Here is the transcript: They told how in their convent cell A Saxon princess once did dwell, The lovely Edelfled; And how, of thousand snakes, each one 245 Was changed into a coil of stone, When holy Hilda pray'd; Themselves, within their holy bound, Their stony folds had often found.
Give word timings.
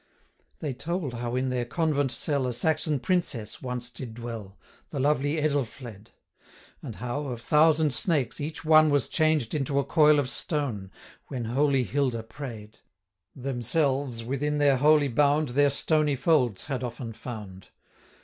They 0.61 0.73
told 0.73 1.13
how 1.13 1.35
in 1.35 1.49
their 1.49 1.63
convent 1.63 2.11
cell 2.11 2.47
A 2.47 2.53
Saxon 2.53 2.99
princess 2.99 3.61
once 3.61 3.87
did 3.91 4.15
dwell, 4.15 4.57
The 4.89 4.99
lovely 4.99 5.37
Edelfled; 5.37 6.07
And 6.81 6.95
how, 6.95 7.27
of 7.27 7.39
thousand 7.43 7.93
snakes, 7.93 8.41
each 8.41 8.65
one 8.65 8.85
245 8.85 8.93
Was 8.93 9.15
changed 9.15 9.53
into 9.53 9.77
a 9.77 9.83
coil 9.83 10.17
of 10.17 10.27
stone, 10.27 10.89
When 11.27 11.45
holy 11.45 11.83
Hilda 11.83 12.23
pray'd; 12.23 12.79
Themselves, 13.35 14.23
within 14.23 14.57
their 14.57 14.77
holy 14.77 15.07
bound, 15.07 15.49
Their 15.49 15.69
stony 15.69 16.15
folds 16.15 16.63
had 16.65 16.83
often 16.83 17.13
found. 17.13 17.67